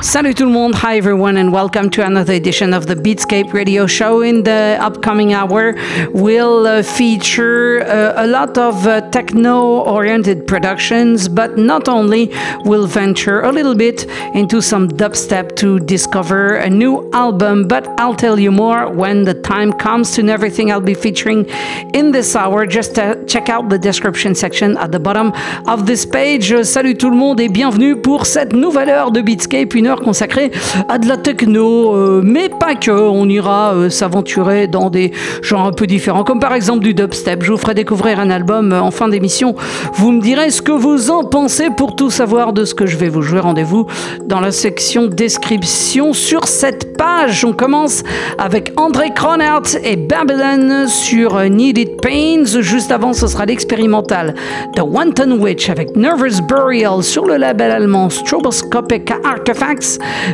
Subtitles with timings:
[0.00, 3.84] Salut tout le monde, hi everyone, and welcome to another edition of the Beatscape radio
[3.84, 4.22] show.
[4.22, 5.74] In the upcoming hour,
[6.12, 12.32] we'll uh, feature uh, a lot of uh, techno oriented productions, but not only,
[12.64, 17.66] we'll venture a little bit into some dubstep to discover a new album.
[17.66, 21.44] But I'll tell you more when the time comes to everything I'll be featuring
[21.92, 22.66] in this hour.
[22.66, 25.32] Just uh, check out the description section at the bottom
[25.66, 26.54] of this page.
[26.62, 30.50] Salut tout le monde et bienvenue pour cette nouvelle heure de Beatscape, une heure consacrée
[30.88, 32.90] à de la techno, euh, mais pas que.
[32.90, 37.42] On ira euh, s'aventurer dans des genres un peu différents, comme par exemple du dubstep.
[37.42, 39.54] Je vous ferai découvrir un album euh, en fin d'émission.
[39.94, 42.96] Vous me direz ce que vous en pensez pour tout savoir de ce que je
[42.96, 43.40] vais vous jouer.
[43.40, 43.86] Rendez-vous
[44.24, 47.44] dans la section description sur cette page.
[47.44, 48.02] On commence
[48.38, 52.60] avec André Cronert et Babylon sur Needed Pains.
[52.60, 54.34] Juste avant, ce sera l'expérimental
[54.74, 59.12] The Wanton Witch avec Nervous Burial sur le label allemand Stroboscopic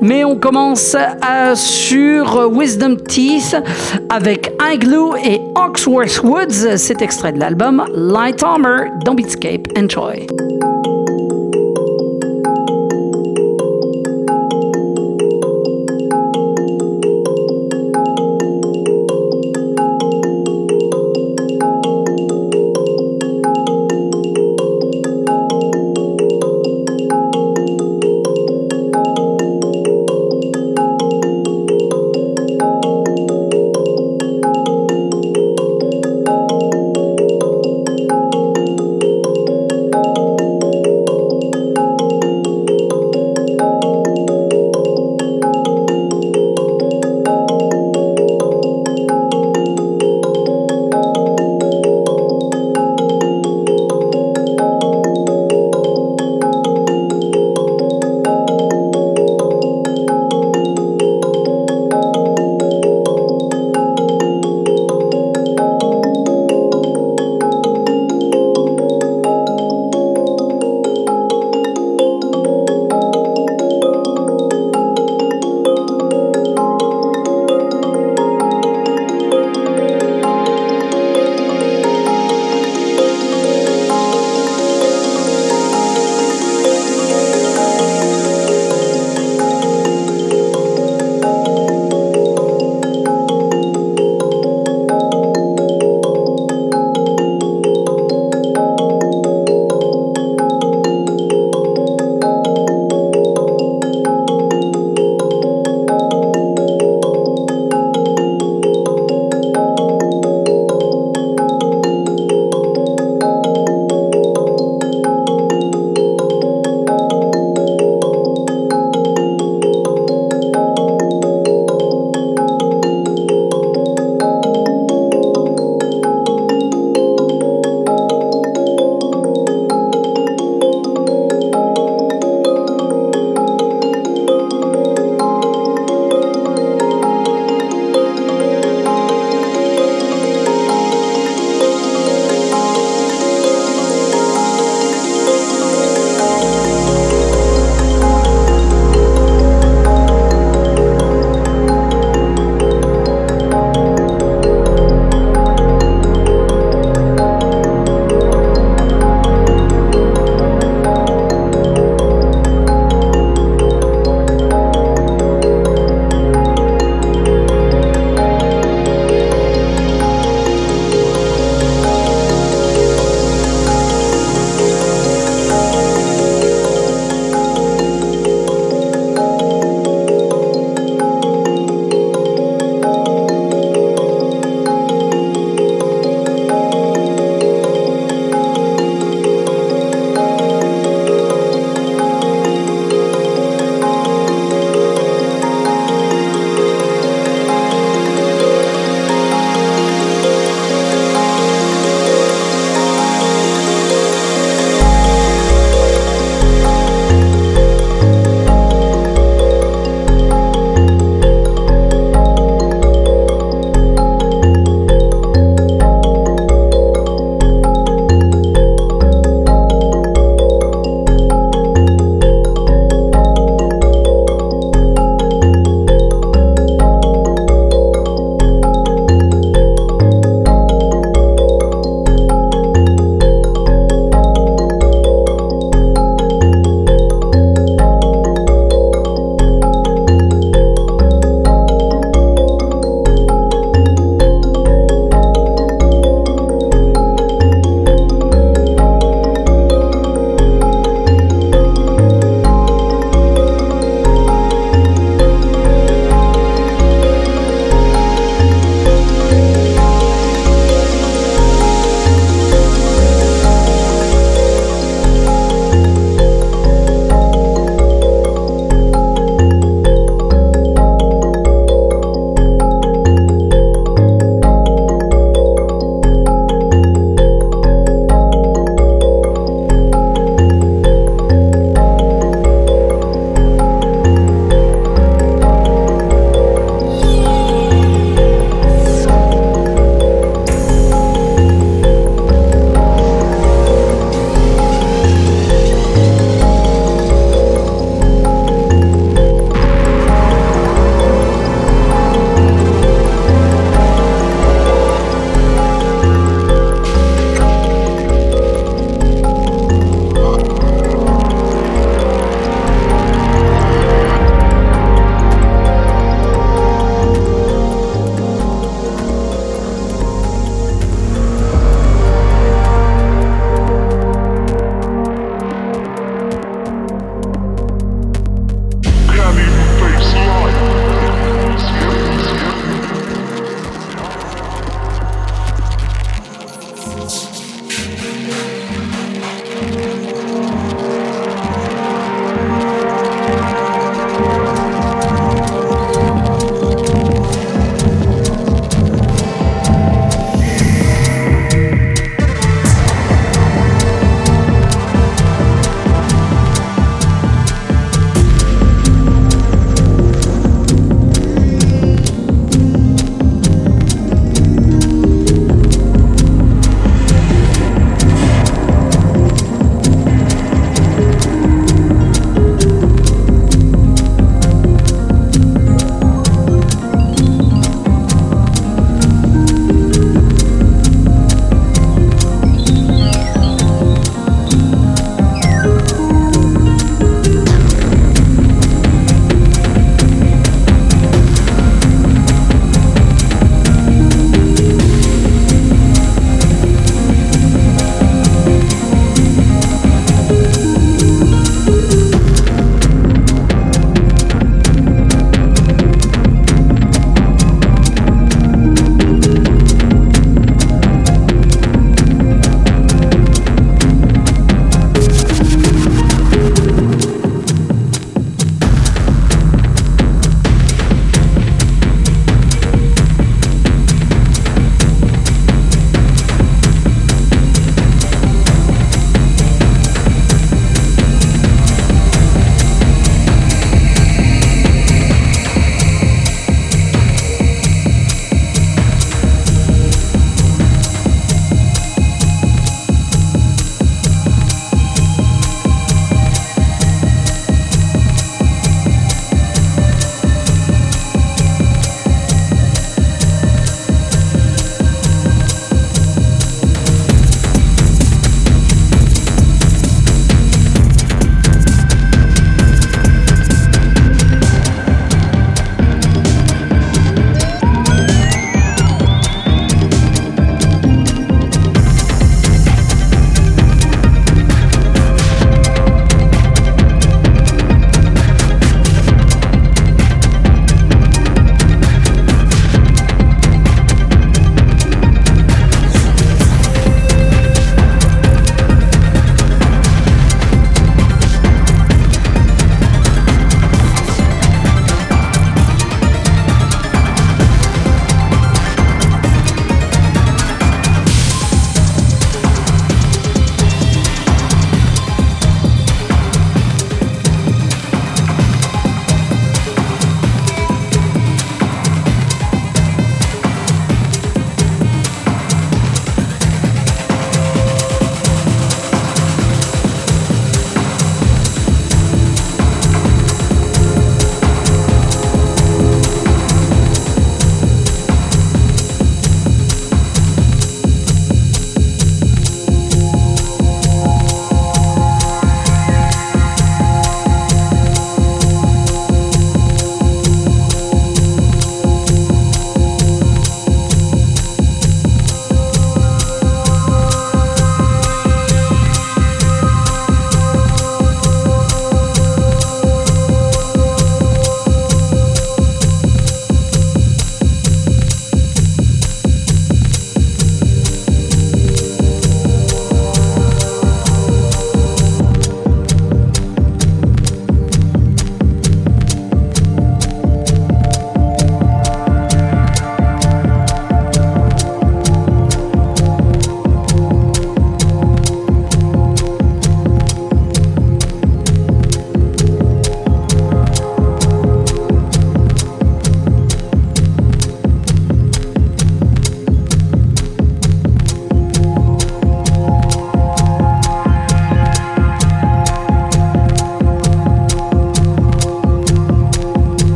[0.00, 3.56] Mais on commence euh, sur Wisdom Teeth
[4.08, 6.76] avec Igloo et Oxworth Woods.
[6.76, 9.66] C'est extrait de l'album Light Armor dans Beatscape.
[9.76, 10.26] Enjoy.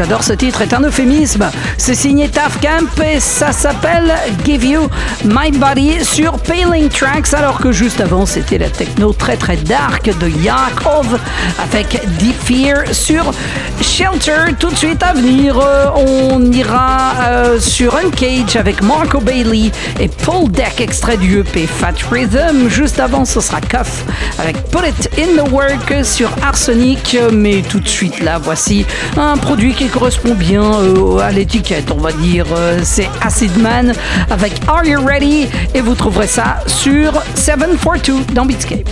[0.00, 1.50] J'adore ce titre est un euphémisme.
[1.76, 4.10] C'est signé Taf Camp et ça s'appelle
[4.46, 4.88] Give You
[5.30, 10.10] My Body sur Paling Tracks, alors que juste avant c'était la techno très très dark
[10.18, 11.20] de Yakov
[11.62, 13.32] avec Deep Fear sur
[13.80, 14.54] Shelter.
[14.58, 20.08] Tout de suite à venir, euh, on ira euh, sur Uncage avec Marco Bailey et
[20.08, 22.68] Paul Deck, extrait du EP Fat Rhythm.
[22.68, 24.04] Juste avant, ce sera Cuff
[24.38, 27.16] avec Put It in the Work sur Arsenic.
[27.32, 28.84] Mais tout de suite là, voici
[29.16, 32.46] un produit qui correspond bien euh, à l'étiquette, on va dire.
[32.82, 33.92] C'est Acid Man
[34.28, 35.19] avec Are You Ready?
[35.22, 38.88] Et vous trouverez ça sur 742 dans Beatscape.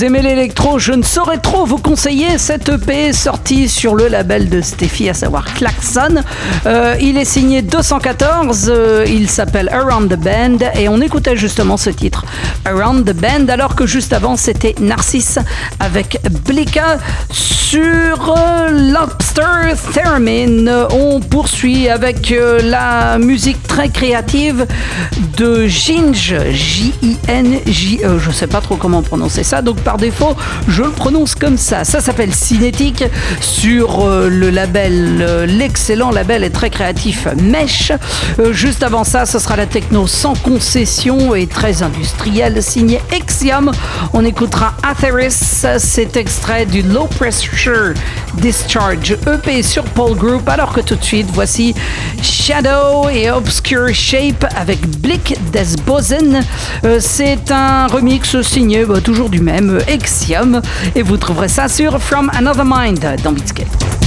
[0.00, 4.48] Vous aimez l'électro, je ne saurais trop vous conseiller cette EP sortie sur le label
[4.48, 6.22] de Steffi, à savoir Klaxon.
[6.64, 11.76] Euh, il est signé 214, euh, il s'appelle Around the Band et on écoutait justement
[11.76, 12.24] ce titre,
[12.64, 15.38] Around the Band, alors que juste avant c'était Narcisse
[15.80, 16.96] avec Blika
[17.70, 20.88] sur euh, Lobster Theremin.
[20.90, 24.66] On poursuit avec la musique très créative
[25.36, 30.36] de Ginge, J-I-N-J-E, je sais pas trop comment prononcer ça, donc par défaut,
[30.68, 31.84] je le prononce comme ça.
[31.84, 33.04] Ça s'appelle Cinétique
[33.40, 37.92] sur euh, le label, euh, l'excellent label et très créatif Mesh.
[38.38, 43.70] Euh, juste avant ça, ce sera la techno sans concession et très industrielle signée Exium.
[44.12, 47.59] On écoutera Atheris, cet extrait du Low Pressure
[48.34, 50.48] Discharge EP sur Paul Group.
[50.48, 51.74] Alors que tout de suite, voici
[52.22, 56.40] Shadow et Obscure Shape avec Blick Desbosen.
[57.00, 60.62] C'est un remix signé bah, toujours du même Exium
[60.94, 63.32] et vous trouverez ça sur From Another Mind dans.
[63.32, 63.99] Beatscape.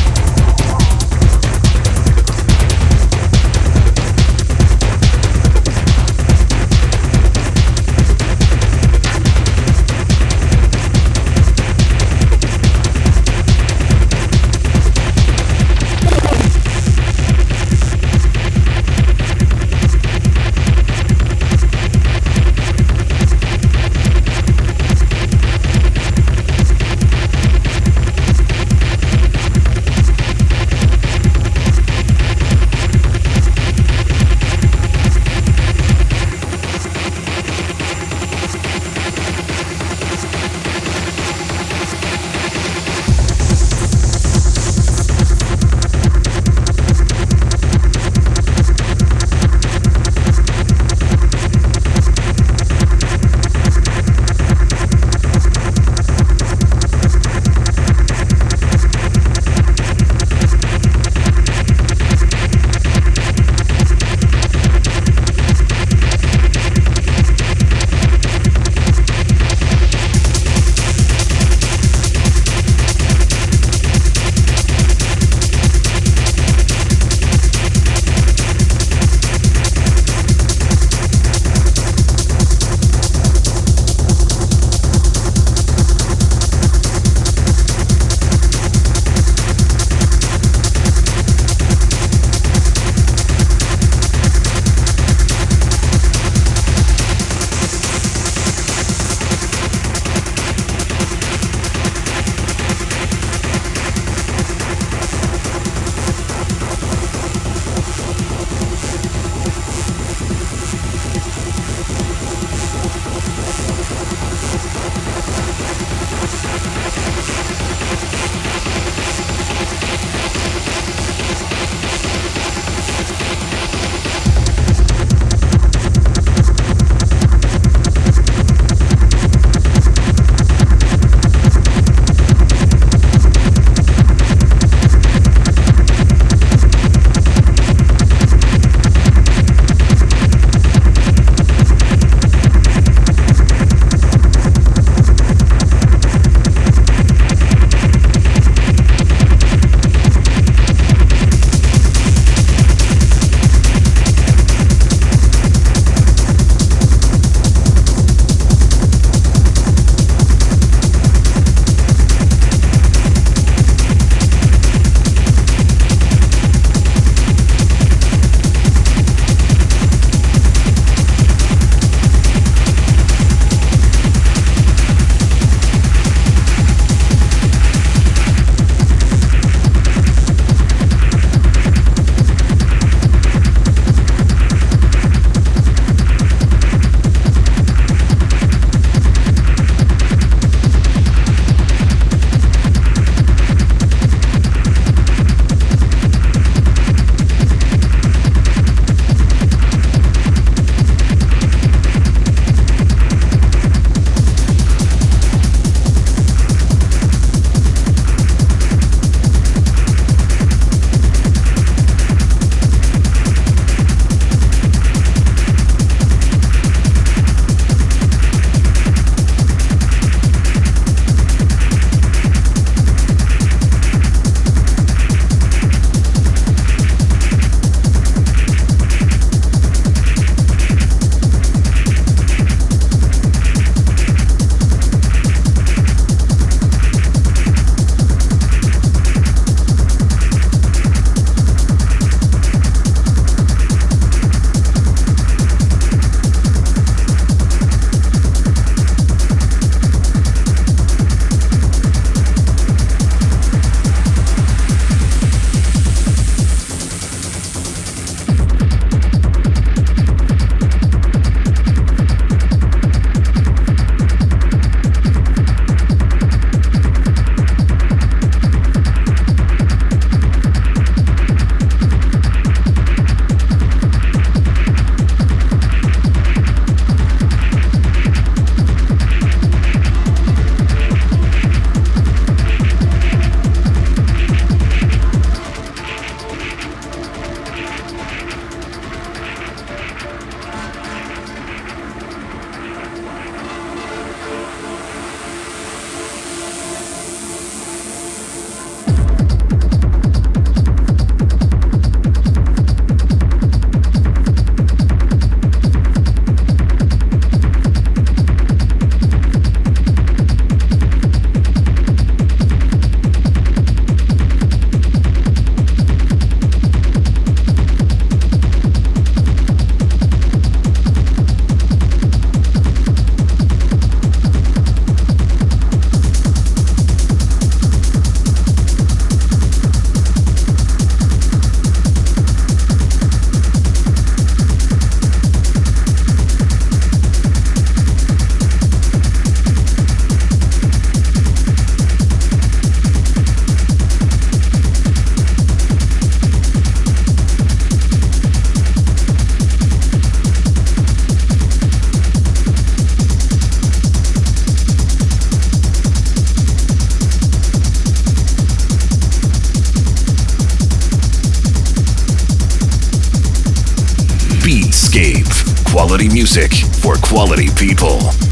[367.13, 368.22] Quality people.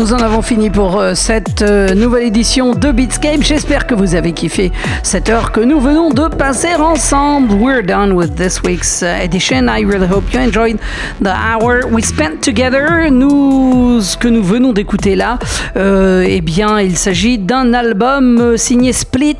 [0.00, 3.42] Nous en avons fini pour euh, cette euh, nouvelle édition de Beatscape.
[3.42, 4.72] J'espère que vous avez kiffé
[5.02, 7.52] cette heure que nous venons de passer ensemble.
[7.52, 9.68] We're done with this week's uh, edition.
[9.68, 10.78] I really hope you enjoyed
[11.20, 13.10] the hour we spent together.
[13.10, 15.38] Nous, ce que nous venons d'écouter là,
[15.76, 19.36] euh, eh bien, il s'agit d'un album signé Split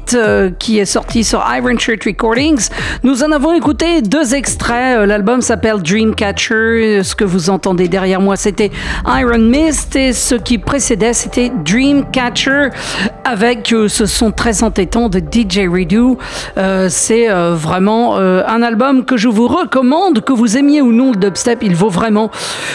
[0.59, 2.69] qui est sorti sur Iron Shirt Recordings.
[3.03, 5.07] Nous en avons écouté deux extraits.
[5.07, 7.03] L'album s'appelle Dreamcatcher.
[7.03, 8.71] Ce que vous entendez derrière moi, c'était
[9.07, 12.69] Iron Mist et ce qui précédait, c'était Dreamcatcher
[13.31, 16.19] avec euh, ce son très entêtant de DJ Redo.
[16.59, 21.13] Euh, c'est euh, vraiment un album que je vous recommande, que vous aimiez ou non
[21.13, 22.31] le dubstep, il vaut vraiment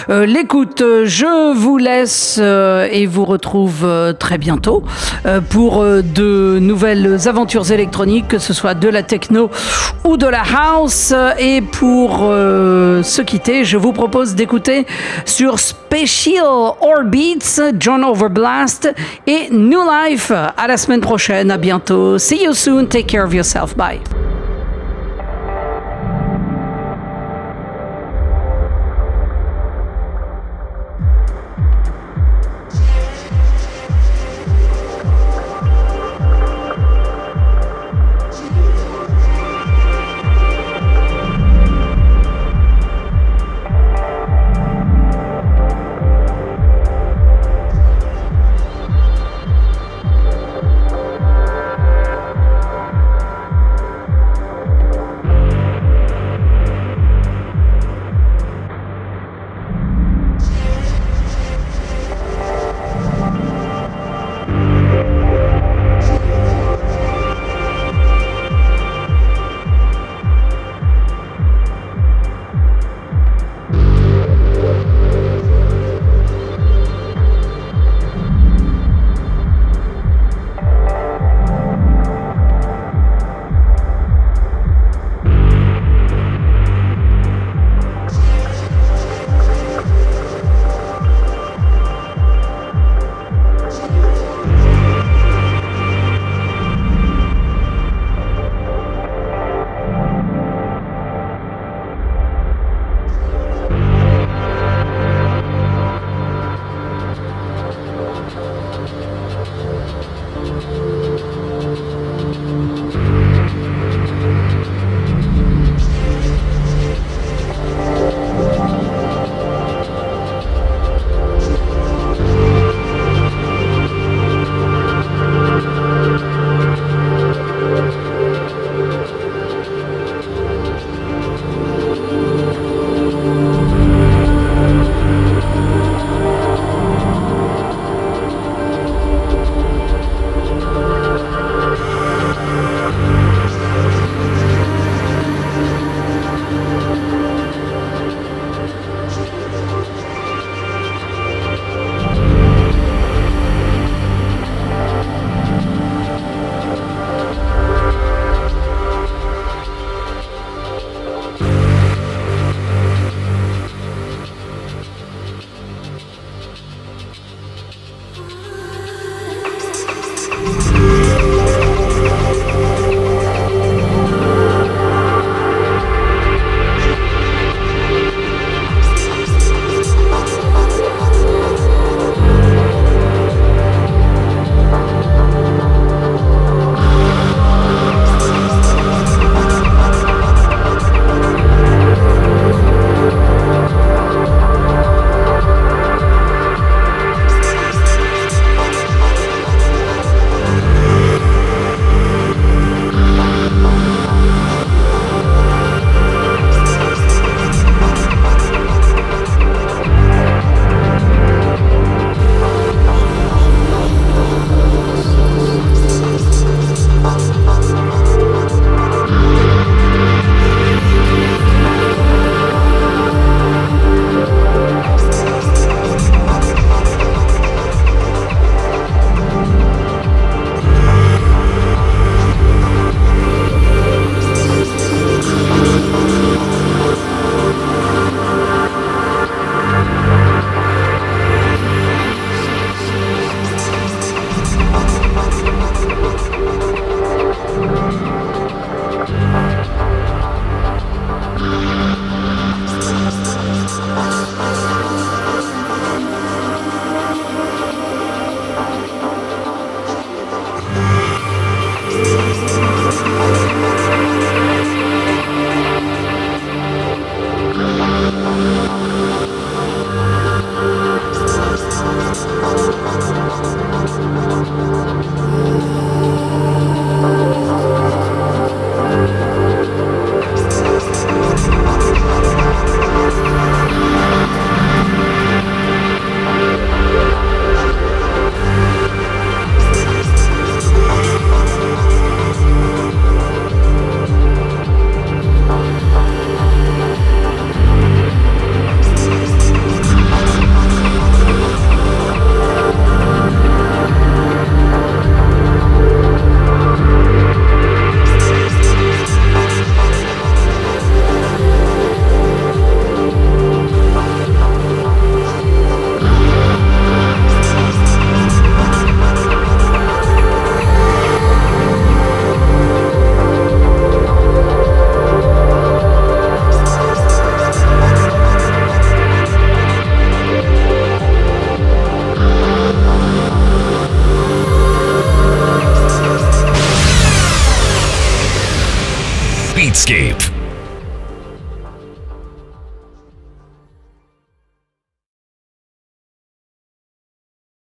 [0.10, 0.82] l'écoute.
[1.06, 3.86] Je vous laisse et vous retrouve
[4.20, 4.84] très bientôt
[5.50, 9.50] pour de nouvelles aventures électroniques, que ce soit de la techno
[10.04, 11.14] ou de la house.
[11.40, 14.86] Et pour se quitter, je vous propose d'écouter
[15.26, 18.94] sur Space Special Orbits, John Overblast
[19.26, 20.30] et New Life.
[20.30, 22.20] À la semaine prochaine, à bientôt.
[22.20, 22.86] See you soon.
[22.88, 23.78] Take care of yourself.
[23.78, 24.02] Bye.